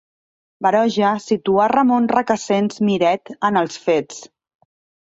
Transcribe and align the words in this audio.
Baroja 0.65 1.11
situà 1.27 1.67
Ramon 1.73 2.09
Recasens 2.15 2.83
Miret 2.89 3.35
en 3.51 3.65
els 3.65 3.81
fets. 3.89 4.29